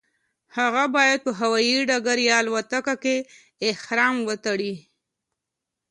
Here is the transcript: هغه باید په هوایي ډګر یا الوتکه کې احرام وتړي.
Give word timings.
هغه 0.57 0.83
باید 0.95 1.19
په 1.25 1.31
هوایي 1.39 1.75
ډګر 1.89 2.17
یا 2.29 2.35
الوتکه 2.41 2.95
کې 3.03 3.15
احرام 3.69 4.15
وتړي. 4.27 4.73